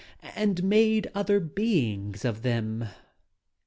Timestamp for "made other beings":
0.63-2.25